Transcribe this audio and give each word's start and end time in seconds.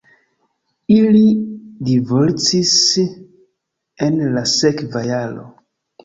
Ili 0.93 1.25
divorcis 1.89 2.71
en 4.07 4.17
la 4.37 4.43
sekva 4.53 5.03
jaro. 5.09 5.45